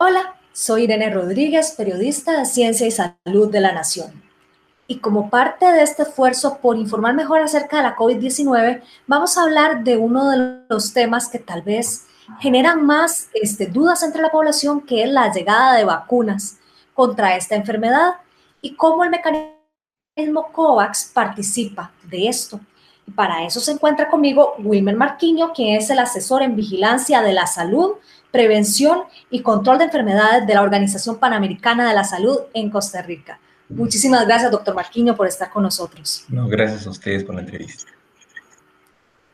Hola, 0.00 0.36
soy 0.52 0.84
Irene 0.84 1.10
Rodríguez, 1.10 1.74
periodista 1.76 2.38
de 2.38 2.44
Ciencia 2.44 2.86
y 2.86 2.92
Salud 2.92 3.50
de 3.50 3.58
la 3.58 3.72
Nación. 3.72 4.22
Y 4.86 5.00
como 5.00 5.28
parte 5.28 5.66
de 5.66 5.82
este 5.82 6.04
esfuerzo 6.04 6.58
por 6.58 6.76
informar 6.76 7.16
mejor 7.16 7.40
acerca 7.40 7.78
de 7.78 7.82
la 7.82 7.96
COVID-19, 7.96 8.80
vamos 9.08 9.36
a 9.36 9.42
hablar 9.42 9.82
de 9.82 9.96
uno 9.96 10.30
de 10.30 10.60
los 10.68 10.92
temas 10.92 11.28
que 11.28 11.40
tal 11.40 11.62
vez 11.62 12.06
generan 12.38 12.86
más 12.86 13.28
este, 13.34 13.66
dudas 13.66 14.04
entre 14.04 14.22
la 14.22 14.30
población, 14.30 14.82
que 14.82 15.02
es 15.02 15.10
la 15.10 15.32
llegada 15.32 15.74
de 15.74 15.82
vacunas 15.82 16.58
contra 16.94 17.34
esta 17.34 17.56
enfermedad 17.56 18.18
y 18.62 18.76
cómo 18.76 19.02
el 19.02 19.10
mecanismo 19.10 20.52
COVAX 20.52 21.10
participa 21.12 21.90
de 22.04 22.28
esto. 22.28 22.60
Y 23.04 23.10
para 23.10 23.42
eso 23.44 23.58
se 23.58 23.72
encuentra 23.72 24.08
conmigo 24.08 24.54
Wilmer 24.58 24.94
Marquiño, 24.94 25.52
quien 25.52 25.74
es 25.74 25.90
el 25.90 25.98
asesor 25.98 26.42
en 26.42 26.54
vigilancia 26.54 27.20
de 27.20 27.32
la 27.32 27.48
salud 27.48 27.96
prevención 28.30 29.02
y 29.30 29.42
control 29.42 29.78
de 29.78 29.84
enfermedades 29.84 30.46
de 30.46 30.54
la 30.54 30.62
Organización 30.62 31.18
Panamericana 31.18 31.88
de 31.88 31.94
la 31.94 32.04
Salud 32.04 32.38
en 32.54 32.70
Costa 32.70 33.02
Rica. 33.02 33.40
Muchísimas 33.68 34.26
gracias, 34.26 34.50
doctor 34.50 34.74
Marquiño, 34.74 35.14
por 35.14 35.26
estar 35.26 35.50
con 35.50 35.62
nosotros. 35.62 36.24
No, 36.28 36.48
gracias 36.48 36.86
a 36.86 36.90
ustedes 36.90 37.24
por 37.24 37.34
la 37.34 37.42
entrevista. 37.42 37.90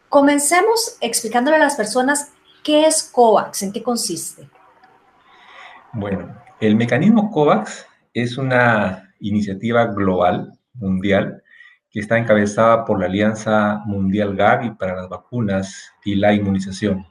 Comencemos 0.08 0.96
explicándole 1.00 1.56
a 1.56 1.60
las 1.60 1.76
personas 1.76 2.32
qué 2.62 2.86
es 2.86 3.02
COVAX, 3.02 3.62
en 3.62 3.72
qué 3.72 3.82
consiste. 3.82 4.48
Bueno, 5.92 6.34
el 6.60 6.76
mecanismo 6.76 7.30
COVAX 7.30 7.86
es 8.12 8.38
una 8.38 9.12
iniciativa 9.20 9.86
global, 9.86 10.52
mundial, 10.74 11.42
que 11.90 12.00
está 12.00 12.18
encabezada 12.18 12.84
por 12.84 12.98
la 12.98 13.06
Alianza 13.06 13.82
Mundial 13.86 14.34
Gavi 14.34 14.70
para 14.70 14.96
las 14.96 15.08
vacunas 15.08 15.92
y 16.04 16.16
la 16.16 16.32
inmunización. 16.32 17.06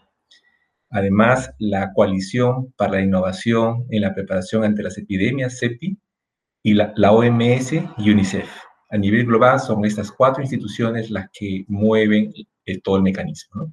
Además, 0.94 1.54
la 1.58 1.92
Coalición 1.94 2.72
para 2.78 2.94
la 2.94 3.02
Innovación 3.02 3.86
en 3.90 4.02
la 4.02 4.14
Preparación 4.14 4.64
ante 4.64 4.84
las 4.84 4.98
Epidemias, 4.98 5.58
CEPI, 5.60 5.98
y 6.64 6.74
la, 6.76 6.94
OMS 7.12 7.74
y 7.98 8.10
UNICEF. 8.10 8.50
A 8.90 8.98
nivel 8.98 9.26
global 9.26 9.60
son 9.60 9.84
estas 9.86 10.12
cuatro 10.12 10.42
instituciones 10.42 11.10
las 11.10 11.30
que 11.34 11.66
mueven 11.68 12.32
todo 12.84 12.98
el 12.98 13.04
mecanismo. 13.04 13.72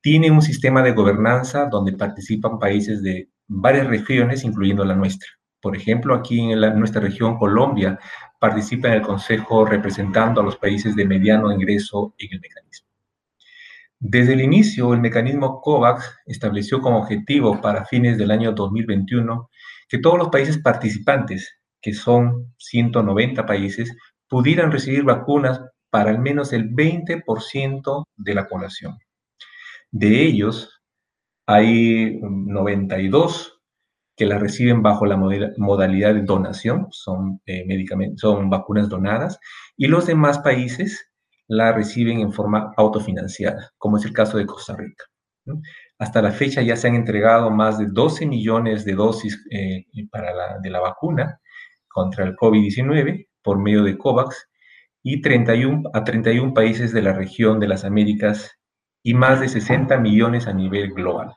Tiene 0.00 0.30
un 0.30 0.42
sistema 0.42 0.82
de 0.82 0.92
gobernanza 0.92 1.66
donde 1.66 1.92
participan 1.92 2.58
países 2.58 3.02
de 3.02 3.28
varias 3.46 3.86
regiones, 3.86 4.44
incluyendo 4.44 4.84
la 4.84 4.96
nuestra. 4.96 5.28
Por 5.60 5.76
ejemplo, 5.76 6.14
aquí 6.14 6.40
en 6.40 6.78
nuestra 6.78 7.00
región, 7.00 7.38
Colombia, 7.38 7.98
participa 8.38 8.88
en 8.88 8.94
el 8.94 9.02
Consejo 9.02 9.64
representando 9.64 10.40
a 10.40 10.44
los 10.44 10.56
países 10.56 10.94
de 10.94 11.06
mediano 11.06 11.50
ingreso 11.50 12.14
en 12.18 12.28
el 12.32 12.40
mecanismo. 12.40 12.85
Desde 13.98 14.34
el 14.34 14.42
inicio, 14.42 14.92
el 14.92 15.00
mecanismo 15.00 15.60
COVAX 15.60 16.18
estableció 16.26 16.80
como 16.80 16.98
objetivo 16.98 17.60
para 17.60 17.86
fines 17.86 18.18
del 18.18 18.30
año 18.30 18.52
2021 18.52 19.48
que 19.88 19.98
todos 19.98 20.18
los 20.18 20.28
países 20.28 20.58
participantes, 20.58 21.58
que 21.80 21.94
son 21.94 22.54
190 22.58 23.46
países, 23.46 23.96
pudieran 24.28 24.70
recibir 24.70 25.04
vacunas 25.04 25.60
para 25.90 26.10
al 26.10 26.18
menos 26.18 26.52
el 26.52 26.70
20% 26.70 28.04
de 28.16 28.34
la 28.34 28.48
población. 28.48 28.98
De 29.90 30.22
ellos, 30.24 30.82
hay 31.46 32.18
92 32.20 33.62
que 34.16 34.26
las 34.26 34.40
reciben 34.40 34.82
bajo 34.82 35.06
la 35.06 35.16
modalidad 35.16 36.14
de 36.14 36.22
donación, 36.22 36.88
son, 36.90 37.40
eh, 37.46 37.64
medicamentos, 37.66 38.20
son 38.20 38.50
vacunas 38.50 38.88
donadas, 38.88 39.38
y 39.76 39.86
los 39.86 40.06
demás 40.06 40.38
países 40.38 41.10
la 41.48 41.72
reciben 41.72 42.20
en 42.20 42.32
forma 42.32 42.72
autofinanciada, 42.76 43.70
como 43.78 43.98
es 43.98 44.04
el 44.04 44.12
caso 44.12 44.38
de 44.38 44.46
Costa 44.46 44.74
Rica. 44.76 45.04
Hasta 45.98 46.20
la 46.20 46.32
fecha 46.32 46.62
ya 46.62 46.76
se 46.76 46.88
han 46.88 46.94
entregado 46.94 47.50
más 47.50 47.78
de 47.78 47.86
12 47.86 48.26
millones 48.26 48.84
de 48.84 48.94
dosis 48.94 49.44
eh, 49.50 49.84
para 50.10 50.34
la, 50.34 50.58
de 50.58 50.70
la 50.70 50.80
vacuna 50.80 51.40
contra 51.88 52.24
el 52.24 52.36
COVID-19 52.36 53.28
por 53.42 53.58
medio 53.58 53.84
de 53.84 53.96
COVAX 53.96 54.48
y 55.02 55.20
31, 55.22 55.90
a 55.94 56.02
31 56.02 56.52
países 56.52 56.92
de 56.92 57.00
la 57.00 57.12
región 57.12 57.60
de 57.60 57.68
las 57.68 57.84
Américas 57.84 58.58
y 59.02 59.14
más 59.14 59.40
de 59.40 59.48
60 59.48 59.96
millones 59.98 60.48
a 60.48 60.52
nivel 60.52 60.92
global. 60.92 61.36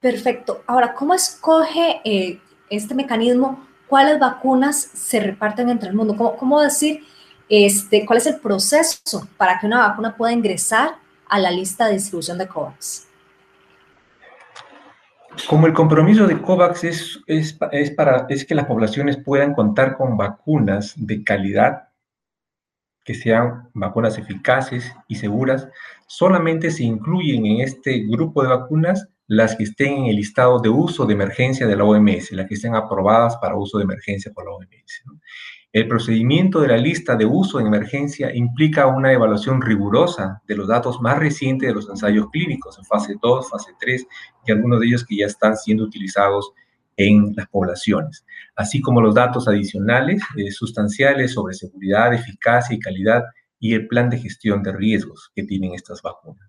Perfecto. 0.00 0.64
Ahora, 0.66 0.94
¿cómo 0.94 1.14
escoge 1.14 2.00
eh, 2.04 2.40
este 2.68 2.94
mecanismo 2.94 3.69
cuáles 3.90 4.20
vacunas 4.20 4.80
se 4.80 5.18
reparten 5.18 5.68
entre 5.68 5.88
el 5.88 5.96
mundo. 5.96 6.16
¿Cómo, 6.38 6.60
decir 6.60 7.02
este, 7.48 8.06
cuál 8.06 8.18
es 8.18 8.26
el 8.26 8.38
proceso 8.38 9.28
para 9.36 9.58
que 9.58 9.66
una 9.66 9.88
vacuna 9.88 10.16
pueda 10.16 10.32
ingresar 10.32 10.94
a 11.28 11.38
la 11.40 11.50
lista 11.50 11.86
de 11.86 11.94
distribución 11.94 12.38
de 12.38 12.46
COVAX? 12.46 13.08
Como 15.48 15.66
el 15.66 15.72
compromiso 15.72 16.28
de 16.28 16.40
COVAX 16.40 16.84
es, 16.84 17.20
es, 17.26 17.90
para, 17.90 18.26
es 18.28 18.44
que 18.44 18.54
las 18.54 18.66
poblaciones 18.66 19.16
puedan 19.16 19.54
contar 19.54 19.96
con 19.96 20.16
vacunas 20.16 20.94
de 20.96 21.24
calidad, 21.24 21.88
que 23.04 23.14
sean 23.14 23.70
vacunas 23.74 24.18
eficaces 24.18 24.94
y 25.08 25.16
seguras, 25.16 25.66
solamente 26.06 26.70
se 26.70 26.84
incluyen 26.84 27.44
en 27.44 27.60
este 27.62 28.06
grupo 28.06 28.42
de 28.42 28.50
vacunas 28.50 29.08
las 29.30 29.54
que 29.54 29.62
estén 29.62 29.92
en 29.92 30.06
el 30.06 30.16
listado 30.16 30.58
de 30.58 30.68
uso 30.68 31.06
de 31.06 31.14
emergencia 31.14 31.64
de 31.64 31.76
la 31.76 31.84
OMS, 31.84 32.32
las 32.32 32.48
que 32.48 32.54
estén 32.54 32.74
aprobadas 32.74 33.36
para 33.36 33.54
uso 33.54 33.78
de 33.78 33.84
emergencia 33.84 34.32
por 34.32 34.44
la 34.44 34.50
OMS. 34.50 35.04
El 35.72 35.86
procedimiento 35.86 36.60
de 36.60 36.66
la 36.66 36.76
lista 36.76 37.14
de 37.14 37.26
uso 37.26 37.60
en 37.60 37.68
emergencia 37.68 38.34
implica 38.34 38.88
una 38.88 39.12
evaluación 39.12 39.62
rigurosa 39.62 40.42
de 40.48 40.56
los 40.56 40.66
datos 40.66 41.00
más 41.00 41.16
recientes 41.20 41.68
de 41.68 41.74
los 41.76 41.88
ensayos 41.88 42.28
clínicos 42.32 42.76
en 42.76 42.84
fase 42.84 43.14
2, 43.22 43.48
fase 43.48 43.70
3 43.78 44.04
y 44.46 44.50
algunos 44.50 44.80
de 44.80 44.86
ellos 44.88 45.06
que 45.06 45.18
ya 45.18 45.26
están 45.26 45.56
siendo 45.56 45.84
utilizados 45.84 46.52
en 46.96 47.32
las 47.36 47.46
poblaciones, 47.46 48.26
así 48.56 48.80
como 48.80 49.00
los 49.00 49.14
datos 49.14 49.46
adicionales 49.46 50.24
eh, 50.36 50.50
sustanciales 50.50 51.34
sobre 51.34 51.54
seguridad, 51.54 52.12
eficacia 52.12 52.74
y 52.74 52.80
calidad 52.80 53.22
y 53.60 53.74
el 53.74 53.86
plan 53.86 54.10
de 54.10 54.18
gestión 54.18 54.64
de 54.64 54.72
riesgos 54.72 55.30
que 55.36 55.44
tienen 55.44 55.74
estas 55.74 56.02
vacunas. 56.02 56.48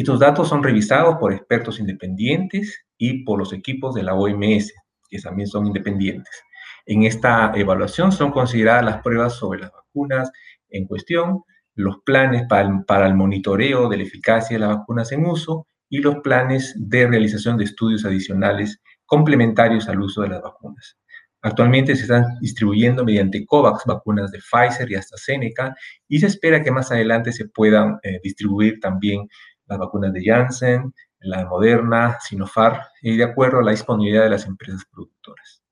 Estos 0.00 0.18
datos 0.18 0.48
son 0.48 0.62
revisados 0.62 1.16
por 1.20 1.30
expertos 1.30 1.78
independientes 1.78 2.86
y 2.96 3.22
por 3.22 3.38
los 3.38 3.52
equipos 3.52 3.94
de 3.94 4.02
la 4.02 4.14
OMS, 4.14 4.72
que 5.10 5.18
también 5.18 5.46
son 5.46 5.66
independientes. 5.66 6.42
En 6.86 7.02
esta 7.02 7.52
evaluación 7.54 8.10
son 8.10 8.30
consideradas 8.30 8.82
las 8.82 9.02
pruebas 9.02 9.34
sobre 9.34 9.60
las 9.60 9.70
vacunas 9.70 10.32
en 10.70 10.86
cuestión, 10.86 11.42
los 11.74 11.98
planes 12.02 12.44
para 12.48 13.06
el, 13.06 13.14
monitoreo 13.14 13.90
de 13.90 13.98
la 13.98 14.04
eficacia 14.04 14.56
de 14.56 14.60
las 14.60 14.78
vacunas 14.78 15.12
en 15.12 15.26
uso 15.26 15.66
y 15.90 15.98
los 15.98 16.20
planes 16.20 16.74
de 16.78 17.06
realización 17.06 17.58
de 17.58 17.64
estudios 17.64 18.06
adicionales 18.06 18.80
complementarios 19.04 19.86
al 19.86 20.00
uso 20.00 20.22
de 20.22 20.30
las 20.30 20.40
vacunas. 20.40 20.96
Actualmente 21.42 21.94
se 21.94 22.02
están 22.02 22.38
distribuyendo 22.40 23.04
mediante 23.04 23.44
COVAX 23.44 23.84
vacunas 23.84 24.30
de 24.30 24.38
Pfizer 24.38 24.90
y 24.90 24.94
AstraZeneca 24.94 25.74
y 26.08 26.20
se 26.20 26.26
espera 26.26 26.62
que 26.62 26.70
más 26.70 26.90
adelante 26.90 27.32
se 27.32 27.50
puedan 27.50 27.98
eh, 28.02 28.18
distribuir 28.22 28.80
también 28.80 29.28
las 29.70 29.78
vacunas 29.78 30.12
de 30.12 30.22
Janssen, 30.24 30.92
la 31.20 31.46
Moderna, 31.46 32.18
Sinopharm, 32.20 32.78
y 33.02 33.16
de 33.16 33.24
acuerdo 33.24 33.60
a 33.60 33.62
la 33.62 33.70
disponibilidad 33.70 34.24
de 34.24 34.30
las 34.30 34.46
empresas 34.46 34.84
productoras. 34.90 35.62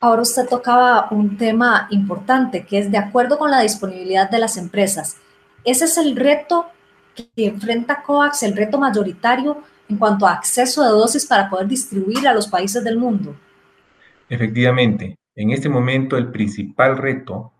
Ahora 0.00 0.22
usted 0.22 0.48
tocaba 0.48 1.08
un 1.10 1.36
tema 1.36 1.88
importante, 1.90 2.64
que 2.64 2.78
es 2.78 2.90
de 2.90 2.98
acuerdo 2.98 3.36
con 3.36 3.50
la 3.50 3.60
disponibilidad 3.60 4.30
de 4.30 4.38
las 4.38 4.56
empresas. 4.56 5.16
Ese 5.64 5.84
es 5.86 5.98
el 5.98 6.16
reto 6.16 6.66
que 7.14 7.26
enfrenta 7.36 8.02
COVAX, 8.02 8.44
el 8.44 8.56
reto 8.56 8.78
mayoritario 8.78 9.62
en 9.88 9.98
cuanto 9.98 10.26
a 10.26 10.32
acceso 10.32 10.82
de 10.84 10.90
dosis 10.90 11.26
para 11.26 11.50
poder 11.50 11.66
distribuir 11.66 12.28
a 12.28 12.34
los 12.34 12.46
países 12.46 12.84
del 12.84 12.96
mundo. 12.96 13.34
Efectivamente, 14.28 15.16
en 15.34 15.50
este 15.50 15.68
momento 15.68 16.16
el 16.16 16.30
principal 16.30 16.96
reto 16.96 17.52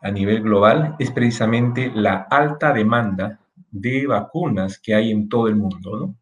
a 0.00 0.10
nivel 0.10 0.42
global 0.42 0.94
es 0.98 1.10
precisamente 1.10 1.90
la 1.92 2.26
alta 2.30 2.72
demanda 2.72 3.40
de 3.70 4.06
vacunas 4.06 4.78
que 4.78 4.94
hay 4.94 5.10
en 5.10 5.28
todo 5.28 5.48
el 5.48 5.56
mundo, 5.56 5.98
¿no? 5.98 6.20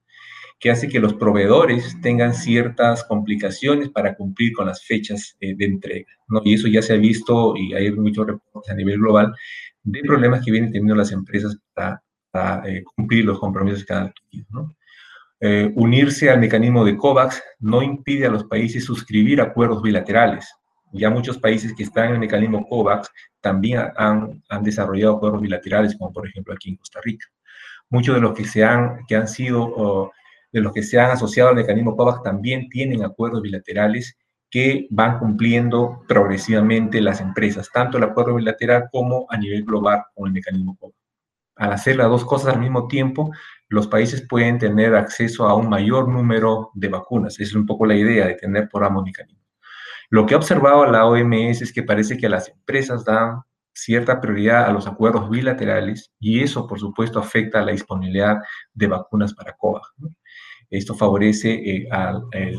que 0.59 0.71
hace 0.71 0.89
que 0.89 0.99
los 0.99 1.15
proveedores 1.15 2.01
tengan 2.01 2.35
ciertas 2.35 3.05
complicaciones 3.05 3.91
para 3.91 4.17
cumplir 4.17 4.53
con 4.53 4.67
las 4.67 4.85
fechas 4.85 5.37
eh, 5.41 5.55
de 5.57 5.65
entrega. 5.65 6.13
¿no? 6.29 6.41
Y 6.45 6.55
eso 6.55 6.67
ya 6.67 6.83
se 6.83 6.95
ha 6.95 6.97
visto 6.97 7.57
y 7.57 7.75
hay 7.75 7.93
muchos 7.93 8.27
reportes 8.27 8.73
a 8.73 8.75
nivel 8.75 8.99
global 8.99 9.33
de 9.83 10.01
problemas 10.01 10.45
que 10.45 10.51
vienen 10.51 10.73
teniendo 10.73 10.97
las 10.97 11.13
empresas 11.13 11.57
para, 11.73 12.03
eh, 12.67 12.83
cumplir 12.97 13.25
los 13.25 13.39
compromisos 13.39 13.85
que 13.85 13.93
han 13.93 14.07
adquirido. 14.09 14.47
¿no? 14.51 14.77
Eh, 15.41 15.73
unirse 15.77 16.29
al 16.29 16.41
mecanismo 16.41 16.85
de 16.85 16.97
COVAX 16.97 17.41
no 17.61 17.81
impide 17.81 18.27
a 18.27 18.31
los 18.31 18.45
países 18.45 18.85
suscribir 18.85 19.41
acuerdos 19.41 19.81
bilaterales. 19.83 20.53
Ya 20.93 21.11
muchos 21.11 21.39
países 21.39 21.75
que 21.75 21.85
están 21.85 22.07
en 22.07 22.13
el 22.15 22.19
mecanismo 22.19 22.67
COVAX 22.67 23.11
también 23.41 23.83
han, 23.97 24.43
han 24.49 24.63
desarrollado 24.65 25.17
acuerdos 25.17 25.43
bilaterales, 25.43 25.97
como 25.97 26.13
por 26.13 26.27
ejemplo 26.27 26.53
aquí 26.53 26.71
en 26.71 26.77
Costa 26.77 27.01
Rica 27.03 27.27
muchos 27.91 28.15
de 28.15 28.21
los 28.21 28.35
que 28.35 28.45
se 28.45 28.65
han, 28.65 29.05
que 29.07 29.17
han 29.17 29.29
sido, 29.29 30.13
de 30.53 30.61
los 30.61 30.73
que 30.73 30.83
se 30.83 30.99
han 30.99 31.11
asociado 31.11 31.51
al 31.51 31.57
mecanismo 31.57 31.97
COVAX 31.97 32.23
también 32.23 32.69
tienen 32.69 33.05
acuerdos 33.05 33.43
bilaterales 33.43 34.17
que 34.51 34.87
van 34.91 35.19
cumpliendo 35.19 36.05
progresivamente 36.09 37.01
las 37.01 37.21
empresas, 37.21 37.71
tanto 37.73 37.99
el 37.99 38.05
acuerdo 38.05 38.35
bilateral 38.35 38.89
como 38.91 39.27
a 39.29 39.37
nivel 39.37 39.65
global 39.65 40.05
con 40.15 40.29
el 40.29 40.33
mecanismo 40.33 40.77
COVAX. 40.77 40.97
al 41.57 41.73
hacer 41.73 41.97
las 41.97 42.09
dos 42.09 42.25
cosas 42.25 42.55
al 42.55 42.61
mismo 42.61 42.87
tiempo, 42.89 43.31
los 43.69 43.87
países 43.87 44.27
pueden 44.27 44.59
tener 44.59 44.95
acceso 44.95 45.47
a 45.47 45.55
un 45.55 45.69
mayor 45.69 46.09
número 46.09 46.71
de 46.75 46.89
vacunas. 46.89 47.35
Esa 47.35 47.43
es 47.43 47.55
un 47.55 47.67
poco 47.67 47.85
la 47.85 47.95
idea 47.95 48.27
de 48.27 48.35
tener 48.35 48.69
por 48.69 48.85
ambos 48.85 49.05
mecanismos. 49.05 49.45
Lo 50.11 50.25
que 50.25 50.35
ha 50.35 50.39
observado 50.39 50.87
la 50.87 51.05
OMS 51.05 51.61
es 51.63 51.73
que 51.73 51.83
parece 51.83 52.17
que 52.17 52.29
las 52.31 52.49
empresas 52.49 53.05
dan 53.05 53.43
cierta 53.79 54.21
prioridad 54.21 54.67
a 54.67 54.73
los 54.73 54.87
acuerdos 54.87 55.31
bilaterales 55.31 56.11
y 56.19 56.43
eso, 56.43 56.67
por 56.67 56.81
supuesto, 56.81 57.19
afecta 57.21 57.61
a 57.61 57.65
la 57.65 57.73
disponibilidad 57.73 58.39
de 58.75 58.87
vacunas 58.89 59.35
para 59.35 59.53
COVAX. 59.53 59.89
Esto 60.71 60.95
favorece 60.95 61.53
eh, 61.53 61.89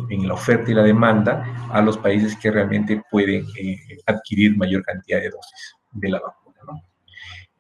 en 0.10 0.28
la 0.28 0.34
oferta 0.34 0.72
y 0.72 0.74
la 0.74 0.84
demanda 0.84 1.70
a 1.72 1.82
los 1.82 1.98
países 1.98 2.36
que 2.38 2.50
realmente 2.50 3.04
pueden 3.12 3.46
eh, 3.60 3.78
adquirir 4.06 4.58
mayor 4.58 4.82
cantidad 4.84 5.20
de 5.20 5.30
dosis 5.30 5.76
de 5.92 6.10
la 6.10 6.20
vacuna. 6.20 6.40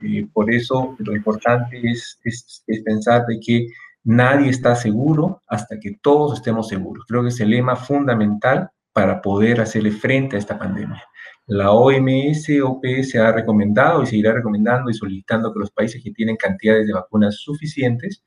Eh, 0.01 0.25
por 0.31 0.51
eso 0.51 0.95
lo 0.99 1.13
importante 1.13 1.81
es, 1.83 2.17
es, 2.23 2.63
pensar 2.85 3.25
de 3.25 3.39
que 3.39 3.67
nadie 4.05 4.49
está 4.49 4.73
seguro 4.75 5.41
hasta 5.47 5.77
que 5.77 5.97
todos 6.01 6.39
estemos 6.39 6.69
seguros. 6.69 7.03
Creo 7.05 7.21
que 7.23 7.29
es 7.29 7.39
el 7.41 7.49
lema 7.49 7.75
fundamental 7.75 8.69
para 8.93 9.21
poder 9.21 9.59
hacerle 9.59 9.91
frente 9.91 10.37
a 10.37 10.39
esta 10.39 10.57
pandemia. 10.57 11.03
La 11.49 11.71
OMS, 11.71 12.47
OPS 12.63 13.15
ha 13.15 13.31
recomendado 13.31 14.03
y 14.03 14.05
seguirá 14.05 14.33
recomendando 14.33 14.91
y 14.91 14.93
solicitando 14.93 15.51
que 15.51 15.59
los 15.59 15.71
países 15.71 15.99
que 16.03 16.11
tienen 16.11 16.35
cantidades 16.35 16.85
de 16.85 16.93
vacunas 16.93 17.37
suficientes, 17.37 18.23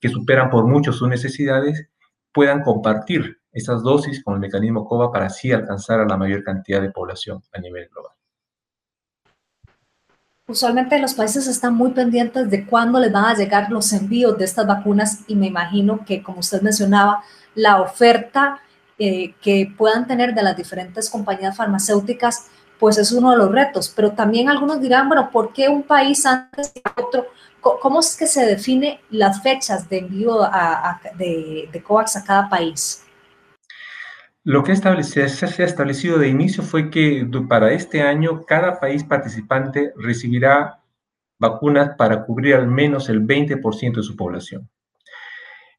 que 0.00 0.08
superan 0.08 0.48
por 0.48 0.66
mucho 0.66 0.90
sus 0.90 1.06
necesidades, 1.06 1.90
puedan 2.32 2.62
compartir 2.62 3.36
esas 3.52 3.82
dosis 3.82 4.24
con 4.24 4.32
el 4.32 4.40
mecanismo 4.40 4.86
COVA 4.86 5.12
para 5.12 5.26
así 5.26 5.52
alcanzar 5.52 6.00
a 6.00 6.06
la 6.06 6.16
mayor 6.16 6.42
cantidad 6.42 6.80
de 6.80 6.90
población 6.90 7.42
a 7.52 7.60
nivel 7.60 7.86
global. 7.90 8.12
Usualmente 10.46 10.98
los 10.98 11.12
países 11.12 11.46
están 11.46 11.74
muy 11.74 11.90
pendientes 11.90 12.48
de 12.48 12.64
cuándo 12.64 12.98
les 12.98 13.12
van 13.12 13.26
a 13.26 13.34
llegar 13.34 13.70
los 13.70 13.92
envíos 13.92 14.38
de 14.38 14.46
estas 14.46 14.66
vacunas 14.66 15.22
y 15.26 15.36
me 15.36 15.48
imagino 15.48 16.02
que, 16.06 16.22
como 16.22 16.38
usted 16.38 16.62
mencionaba, 16.62 17.22
la 17.54 17.82
oferta 17.82 18.62
eh, 18.98 19.34
que 19.40 19.72
puedan 19.76 20.06
tener 20.06 20.34
de 20.34 20.42
las 20.42 20.56
diferentes 20.56 21.10
compañías 21.10 21.56
farmacéuticas, 21.56 22.46
pues 22.78 22.98
es 22.98 23.12
uno 23.12 23.30
de 23.30 23.38
los 23.38 23.50
retos. 23.50 23.92
Pero 23.94 24.12
también 24.12 24.48
algunos 24.48 24.80
dirán, 24.80 25.08
bueno, 25.08 25.30
¿por 25.30 25.52
qué 25.52 25.68
un 25.68 25.82
país 25.82 26.24
antes 26.26 26.70
que 26.70 26.82
otro? 27.00 27.26
¿Cómo 27.60 28.00
es 28.00 28.16
que 28.16 28.26
se 28.26 28.44
define 28.44 29.00
las 29.10 29.42
fechas 29.42 29.88
de 29.88 29.98
envío 29.98 30.40
de, 31.16 31.68
de 31.72 31.82
COVAX 31.82 32.16
a 32.16 32.24
cada 32.24 32.48
país? 32.48 33.04
Lo 34.42 34.62
que 34.62 34.76
se 34.76 35.22
ha 35.22 35.64
establecido 35.64 36.18
de 36.18 36.28
inicio 36.28 36.62
fue 36.62 36.90
que 36.90 37.26
para 37.48 37.72
este 37.72 38.02
año 38.02 38.44
cada 38.44 38.78
país 38.78 39.02
participante 39.02 39.94
recibirá 39.96 40.80
vacunas 41.38 41.96
para 41.96 42.24
cubrir 42.24 42.54
al 42.54 42.68
menos 42.68 43.08
el 43.08 43.26
20% 43.26 43.96
de 43.96 44.02
su 44.02 44.14
población. 44.16 44.68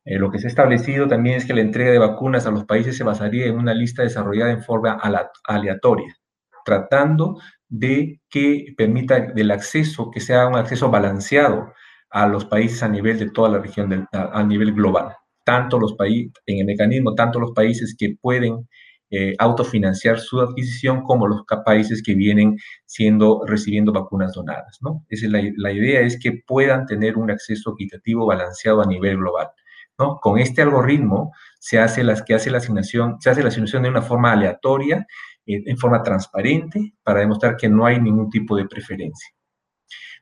Eh, 0.05 0.17
lo 0.19 0.31
que 0.31 0.39
se 0.39 0.47
ha 0.47 0.49
establecido 0.49 1.07
también 1.07 1.37
es 1.37 1.45
que 1.45 1.53
la 1.53 1.61
entrega 1.61 1.91
de 1.91 1.99
vacunas 1.99 2.45
a 2.45 2.51
los 2.51 2.65
países 2.65 2.95
se 2.97 3.03
basaría 3.03 3.47
en 3.47 3.57
una 3.57 3.73
lista 3.73 4.03
desarrollada 4.03 4.51
en 4.51 4.63
forma 4.63 4.99
aleatoria, 5.43 6.15
tratando 6.63 7.39
de 7.67 8.21
que 8.29 8.73
permita 8.77 9.19
del 9.19 9.51
acceso, 9.51 10.11
que 10.11 10.21
sea 10.21 10.47
un 10.47 10.55
acceso 10.55 10.89
balanceado 10.89 11.73
a 12.09 12.27
los 12.27 12.45
países 12.45 12.83
a 12.83 12.87
nivel 12.87 13.19
de 13.19 13.31
toda 13.31 13.49
la 13.49 13.59
región, 13.59 14.07
a 14.11 14.43
nivel 14.43 14.73
global 14.73 15.15
tanto 15.45 15.79
los 15.79 15.93
países, 15.93 16.33
en 16.45 16.59
el 16.59 16.65
mecanismo, 16.65 17.15
tanto 17.15 17.39
los 17.39 17.53
países 17.53 17.95
que 17.97 18.15
pueden 18.19 18.67
eh, 19.11 19.35
autofinanciar 19.39 20.19
su 20.19 20.41
adquisición 20.41 21.03
como 21.03 21.27
los 21.27 21.43
países 21.63 22.03
que 22.03 22.15
vienen 22.15 22.57
siendo, 22.85 23.43
recibiendo 23.45 23.93
vacunas 23.93 24.33
donadas, 24.33 24.79
¿no? 24.81 25.05
Es 25.07 25.21
la, 25.23 25.41
la, 25.57 25.71
idea 25.71 26.01
es 26.01 26.19
que 26.19 26.43
puedan 26.45 26.85
tener 26.87 27.17
un 27.17 27.31
acceso 27.31 27.73
equitativo 27.73 28.25
balanceado 28.25 28.81
a 28.81 28.87
nivel 28.87 29.17
global, 29.17 29.49
Con 29.97 30.39
este 30.39 30.61
algoritmo 30.61 31.31
se 31.59 31.79
hace, 31.79 32.03
que 32.25 32.35
hace 32.35 32.51
la 32.51 32.57
asignación, 32.57 33.15
se 33.19 33.29
hace 33.29 33.41
la 33.41 33.47
asignación 33.47 33.83
de 33.83 33.89
una 33.89 34.01
forma 34.01 34.33
aleatoria, 34.33 35.05
eh, 35.45 35.63
en 35.65 35.77
forma 35.77 36.03
transparente, 36.03 36.93
para 37.03 37.21
demostrar 37.21 37.55
que 37.55 37.69
no 37.69 37.85
hay 37.85 37.99
ningún 38.01 38.29
tipo 38.29 38.55
de 38.55 38.65
preferencia. 38.65 39.29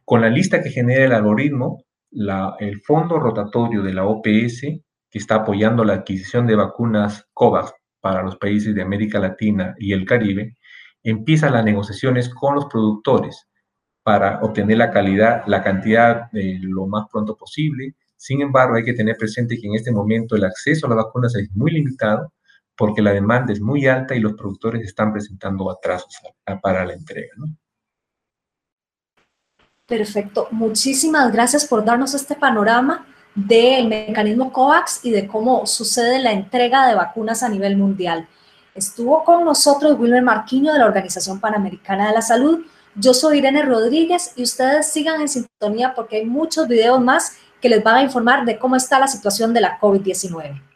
Con 0.06 0.22
la 0.22 0.30
lista 0.30 0.62
que 0.62 0.70
genera 0.70 1.06
el 1.06 1.14
algoritmo, 1.14 1.84
el 2.60 2.82
fondo 2.82 3.20
rotatorio 3.20 3.82
de 3.82 3.94
la 3.94 4.06
OPS 4.06 4.62
que 5.10 5.20
está 5.20 5.36
apoyando 5.36 5.84
la 5.84 5.94
adquisición 5.94 6.46
de 6.46 6.56
vacunas 6.56 7.28
COVAX 7.34 7.74
para 8.02 8.22
los 8.24 8.38
países 8.38 8.76
de 8.76 8.82
América 8.82 9.20
Latina 9.20 9.76
y 9.78 9.94
el 9.94 10.06
Caribe, 10.06 10.58
empieza 11.04 11.50
las 11.50 11.64
negociaciones 11.64 12.30
con 12.30 12.56
los 12.56 12.66
productores 12.66 13.48
para 14.04 14.40
obtener 14.42 14.78
la 14.78 14.92
calidad, 14.92 15.44
la 15.48 15.64
cantidad 15.64 16.30
de 16.32 16.58
lo 16.62 16.88
más 16.88 17.06
pronto 17.12 17.38
posible. 17.38 17.96
Sin 18.24 18.42
embargo, 18.42 18.76
hay 18.76 18.86
que 18.86 18.94
tener 18.94 19.18
presente 19.18 19.60
que 19.60 19.68
en 19.68 19.76
este 19.76 19.92
momento 19.92 20.38
el 20.38 20.46
acceso 20.46 20.86
a 20.86 20.90
las 20.92 21.04
vacunas 21.04 21.36
es 21.36 21.54
muy 21.54 21.72
limitado 21.72 22.32
porque 22.74 23.02
la 23.02 23.12
demanda 23.12 23.52
es 23.52 23.60
muy 23.60 23.86
alta 23.86 24.16
y 24.16 24.22
los 24.22 24.32
productores 24.36 24.82
están 24.82 25.12
presentando 25.12 25.70
atrasos 25.70 26.22
para 26.62 26.86
la 26.86 26.94
entrega. 26.94 27.34
Perfecto. 29.86 30.48
Muchísimas 30.52 31.34
gracias 31.34 31.66
por 31.66 31.84
darnos 31.84 32.14
este 32.14 32.36
panorama 32.36 33.06
del 33.36 33.90
mecanismo 33.90 34.54
COVAX 34.54 35.04
y 35.04 35.12
de 35.12 35.28
cómo 35.28 35.66
sucede 35.66 36.20
la 36.20 36.32
entrega 36.32 36.88
de 36.88 36.96
vacunas 36.96 37.44
a 37.44 37.50
nivel 37.50 37.76
mundial. 37.76 38.26
Estuvo 38.74 39.22
con 39.26 39.44
nosotros 39.44 40.00
Wilmer 40.00 40.24
Marquiño 40.24 40.72
de 40.72 40.80
la 40.80 40.86
Organización 40.86 41.42
Panamericana 41.42 42.08
de 42.08 42.14
la 42.14 42.22
Salud. 42.22 42.66
Yo 42.96 43.14
soy 43.14 43.40
Irene 43.40 43.64
Rodríguez 43.64 44.32
y 44.38 44.44
ustedes 44.44 44.94
sigan 44.94 45.20
en 45.20 45.28
sintonía 45.28 45.94
porque 45.94 46.16
hay 46.16 46.26
muchos 46.26 46.70
videos 46.70 47.02
más 47.02 47.38
que 47.64 47.70
les 47.70 47.82
van 47.82 47.96
a 47.96 48.04
informar 48.04 48.44
de 48.44 48.60
cómo 48.60 48.76
está 48.76 49.00
la 49.00 49.08
situación 49.08 49.54
de 49.54 49.62
la 49.62 49.80
COVID-19. 49.80 50.73